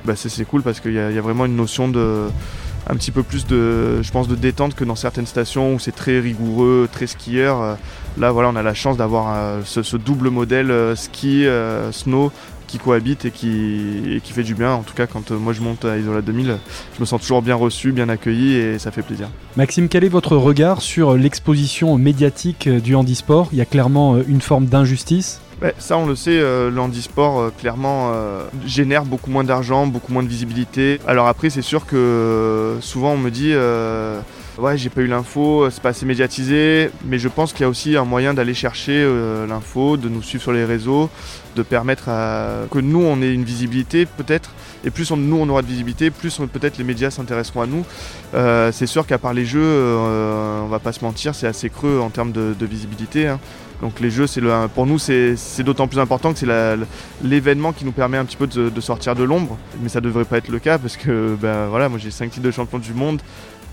Bah, 0.05 0.14
c'est 0.17 0.45
cool 0.45 0.62
parce 0.62 0.81
qu'il 0.81 0.95
y 0.95 0.99
a 0.99 1.21
vraiment 1.21 1.45
une 1.47 1.55
notion 1.55 1.87
de 1.87 2.25
un 2.87 2.97
petit 2.97 3.11
peu 3.11 3.23
plus 3.23 3.47
de 3.47 4.02
je 4.02 4.11
pense 4.11 4.28
de 4.28 4.35
détente 4.35 4.75
que 4.75 4.85
dans 4.85 4.94
certaines 4.94 5.26
stations 5.26 5.75
où 5.75 5.78
c'est 5.78 5.94
très 5.94 6.20
rigoureux, 6.20 6.88
très 6.90 7.06
skieur. 7.06 7.62
Euh, 7.62 7.75
Là 8.16 8.32
voilà, 8.32 8.49
on 8.49 8.56
a 8.56 8.64
la 8.64 8.75
chance 8.75 8.97
d'avoir 8.97 9.32
euh, 9.32 9.61
ce, 9.64 9.97
double 9.97 10.30
modèle 10.30 10.73
euh, 10.73 10.97
ski 10.97 11.47
snow 11.92 12.32
qui 12.66 12.78
cohabite 12.78 13.25
et 13.26 13.30
qui, 13.30 14.16
et 14.16 14.20
qui 14.20 14.32
fait 14.32 14.42
du 14.42 14.54
bien. 14.54 14.73
En 14.73 14.82
tout 14.82 14.94
cas, 14.94 15.06
quand 15.06 15.30
moi 15.30 15.52
je 15.52 15.61
monte 15.61 15.85
à 15.85 15.97
Isola 15.97 16.20
2000, 16.20 16.56
je 16.97 17.00
me 17.00 17.06
sens 17.06 17.20
toujours 17.20 17.42
bien 17.42 17.54
reçu, 17.54 17.92
bien 17.92 18.08
accueilli 18.08 18.56
et 18.56 18.78
ça 18.78 18.90
fait 18.90 19.02
plaisir. 19.02 19.28
Maxime, 19.56 19.88
quel 19.88 20.02
est 20.02 20.08
votre 20.08 20.37
regard 20.37 20.82
sur 20.82 21.16
l'exposition 21.16 21.97
médiatique 21.97 22.68
du 22.68 22.97
handisport? 22.97 23.49
Il 23.52 23.58
y 23.58 23.62
a 23.62 23.66
clairement 23.66 24.18
une 24.26 24.40
forme 24.40 24.66
d'injustice. 24.66 25.40
Ouais, 25.61 25.75
ça 25.79 25.99
on 25.99 26.07
le 26.07 26.15
sait, 26.15 26.38
euh, 26.38 26.71
le 26.71 26.81
handisport 26.81 27.41
euh, 27.41 27.50
clairement 27.50 28.12
euh, 28.15 28.47
génère 28.65 29.05
beaucoup 29.05 29.29
moins 29.29 29.43
d'argent, 29.43 29.88
beaucoup 29.88 30.12
moins 30.12 30.23
de 30.23 30.29
visibilité. 30.29 31.00
Alors 31.05 31.27
après 31.27 31.50
c'est 31.50 31.62
sûr 31.62 31.85
que 31.85 31.97
euh, 31.97 32.81
souvent 32.81 33.15
on 33.15 33.19
me 33.19 33.31
dit 33.31 33.50
euh, 33.53 34.21
ouais 34.59 34.77
j'ai 34.77 34.91
pas 34.91 35.00
eu 35.00 35.07
l'info, 35.07 35.65
euh, 35.65 35.71
c'est 35.71 35.83
pas 35.83 35.91
assez 35.91 36.05
médiatisé, 36.07 36.91
mais 37.05 37.19
je 37.19 37.29
pense 37.29 37.53
qu'il 37.53 37.62
y 37.62 37.65
a 37.65 37.69
aussi 37.69 37.97
un 37.97 38.05
moyen 38.05 38.35
d'aller 38.35 38.55
chercher 38.55 38.93
euh, 38.95 39.47
l'info, 39.47 39.97
de 39.97 40.09
nous 40.09 40.23
suivre 40.23 40.43
sur 40.43 40.53
les 40.53 40.65
réseaux, 40.65 41.11
de 41.57 41.62
permettre 41.62 42.09
à 42.09 42.67
que 42.71 42.79
nous 42.79 43.00
on 43.00 43.23
ait 43.23 43.33
une 43.33 43.45
visibilité 43.45 44.07
peut-être, 44.07 44.50
et 44.85 44.91
plus 44.91 45.11
nous 45.12 45.37
on 45.37 45.49
aura 45.49 45.62
de 45.62 45.67
visibilité, 45.67 46.11
plus 46.11 46.41
peut-être 46.53 46.79
les 46.79 46.85
médias 46.85 47.11
s'intéresseront 47.11 47.62
à 47.62 47.67
nous. 47.67 47.85
Euh, 48.35 48.73
c'est 48.73 48.87
sûr 48.87 49.07
qu'à 49.07 49.19
part 49.19 49.33
les 49.33 49.45
jeux, 49.47 49.97
on 50.65 50.69
va 50.69 50.79
pas 50.79 50.93
se 50.93 51.05
mentir, 51.05 51.35
c'est 51.35 51.47
assez 51.47 51.71
creux 51.71 52.00
en 52.00 52.11
termes 52.11 52.33
de, 52.33 52.67
visibilité. 52.67 53.29
hein. 53.29 53.41
Donc 53.81 54.00
les 54.00 54.11
jeux, 54.11 54.27
pour 54.75 54.87
nous, 54.87 54.99
c'est 54.99 55.62
d'autant 55.62 55.87
plus 55.87 56.00
important 56.00 56.33
que 56.33 56.38
c'est 56.41 56.49
l'événement 57.23 57.73
qui 57.73 57.85
nous 57.85 57.93
permet 57.93 58.19
un 58.19 58.25
petit 58.25 58.37
peu 58.37 58.49
de, 58.49 58.71
de 58.71 58.81
sortir 58.81 59.15
de 59.15 59.23
l'ombre. 59.23 59.57
Mais 59.81 59.88
ça 59.88 60.00
devrait 60.00 60.25
pas 60.25 60.38
être 60.38 60.49
le 60.49 60.59
cas 60.59 60.79
parce 60.79 60.97
que 60.97 61.37
ben, 61.41 61.69
voilà, 61.69 61.88
moi 61.88 61.99
j'ai 61.99 62.11
5 62.11 62.29
titres 62.31 62.45
de 62.45 62.50
champion 62.50 62.81
du 62.81 62.93
monde. 62.93 63.23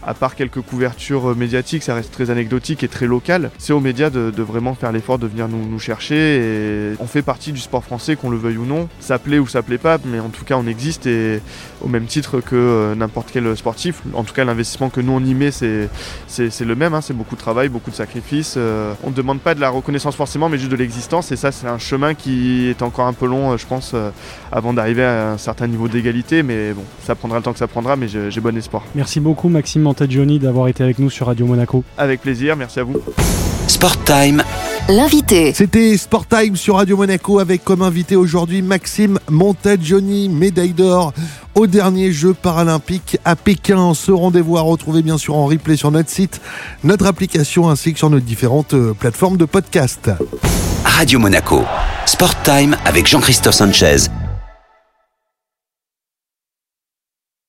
À 0.07 0.13
part 0.13 0.35
quelques 0.35 0.61
couvertures 0.61 1.31
euh, 1.31 1.35
médiatiques, 1.35 1.81
ça 1.81 1.95
reste 1.95 2.11
très 2.11 2.29
anecdotique 2.29 2.83
et 2.83 2.87
très 2.87 3.07
local. 3.07 3.49
C'est 3.57 3.73
aux 3.73 3.79
médias 3.79 4.09
de, 4.09 4.31
vraiment 4.41 4.75
faire 4.75 4.91
l'effort 4.91 5.17
de 5.17 5.25
venir 5.25 5.47
nous, 5.47 5.79
chercher. 5.79 6.93
On 6.99 7.07
fait 7.07 7.21
partie 7.21 7.51
du 7.51 7.59
sport 7.59 7.83
français, 7.83 8.15
qu'on 8.15 8.29
le 8.29 8.37
veuille 8.37 8.57
ou 8.57 8.65
non. 8.65 8.87
Ça 8.99 9.17
plaît 9.17 9.39
ou 9.39 9.47
ça 9.47 9.63
plaît 9.63 9.77
pas, 9.77 9.97
mais 10.05 10.19
en 10.19 10.29
tout 10.29 10.45
cas 10.45 10.55
on 10.57 10.67
existe 10.67 11.07
et 11.07 11.41
au 11.81 11.87
même 11.87 12.05
titre 12.05 12.39
que 12.39 12.55
euh, 12.55 12.95
n'importe 12.95 13.29
quel 13.31 13.55
sportif. 13.57 14.01
En 14.13 14.23
tout 14.23 14.33
cas 14.33 14.43
l'investissement 14.45 14.89
que 14.89 15.01
nous 15.01 15.11
on 15.11 15.23
y 15.23 15.33
met, 15.33 15.51
c'est 15.51 15.89
le 16.61 16.75
même, 16.75 16.93
hein, 16.93 17.01
c'est 17.01 17.13
beaucoup 17.13 17.35
de 17.35 17.39
travail, 17.39 17.69
beaucoup 17.69 17.91
de 17.91 17.95
sacrifices. 17.95 18.55
euh, 18.57 18.93
on 19.03 19.09
ne 19.09 19.15
demande 19.15 19.39
pas 19.39 19.55
de 19.55 19.61
la 19.61 19.69
reconnaissance 19.69 20.15
forcément, 20.15 20.49
mais 20.49 20.57
juste 20.57 20.71
de 20.71 20.75
l'existence. 20.75 21.31
Et 21.31 21.35
ça, 21.35 21.51
c'est 21.51 21.67
un 21.67 21.79
chemin 21.79 22.13
qui 22.13 22.67
est 22.67 22.81
encore 22.81 23.07
un 23.07 23.13
peu 23.13 23.25
long, 23.25 23.57
je 23.57 23.65
pense, 23.65 23.95
avant 24.51 24.73
d'arriver 24.73 25.03
à 25.03 25.31
un 25.31 25.37
certain 25.37 25.67
niveau 25.67 25.87
d'égalité. 25.87 26.43
Mais 26.43 26.73
bon, 26.73 26.83
ça 27.03 27.15
prendra 27.15 27.37
le 27.37 27.43
temps 27.43 27.53
que 27.53 27.59
ça 27.59 27.67
prendra, 27.67 27.95
mais 27.95 28.07
j'ai 28.07 28.41
bon 28.41 28.55
espoir. 28.55 28.83
Merci 28.93 29.19
beaucoup 29.19 29.49
Maxime 29.49 29.87
Montagioni 29.95 30.39
d'avoir 30.39 30.67
été 30.67 30.83
avec 30.83 30.99
nous 30.99 31.09
sur 31.09 31.27
Radio 31.27 31.45
Monaco. 31.45 31.85
Avec 31.97 32.19
plaisir, 32.19 32.57
merci 32.57 32.81
à 32.81 32.83
vous. 32.83 32.95
Sport 33.67 34.03
Time, 34.03 34.43
L'invité. 34.89 35.53
C'était 35.53 35.97
Sport 35.97 36.27
Time 36.27 36.57
sur 36.57 36.75
Radio 36.75 36.97
Monaco 36.97 37.39
avec 37.39 37.63
comme 37.63 37.81
invité 37.81 38.17
aujourd'hui 38.17 38.61
Maxime 38.61 39.19
Montagioni, 39.29 40.27
médaille 40.27 40.73
d'or 40.73 41.13
au 41.55 41.65
dernier 41.65 42.11
Jeux 42.11 42.33
paralympiques 42.33 43.17
à 43.23 43.37
Pékin. 43.37 43.93
Ce 43.93 44.11
rendez-vous 44.11 44.57
à 44.57 44.61
retrouver 44.61 45.01
bien 45.01 45.17
sûr 45.17 45.35
en 45.35 45.45
replay 45.45 45.77
sur 45.77 45.91
notre 45.91 46.09
site, 46.09 46.41
notre 46.83 47.07
application 47.07 47.69
ainsi 47.69 47.93
que 47.93 47.99
sur 47.99 48.09
nos 48.09 48.19
différentes 48.19 48.73
euh, 48.73 48.93
plateformes 48.93 49.37
de 49.37 49.45
podcast. 49.45 50.11
Radio 50.83 51.19
Monaco. 51.19 51.63
Sport 52.05 52.43
Time 52.43 52.75
avec 52.83 53.07
Jean-Christophe 53.07 53.55
Sanchez 53.55 54.09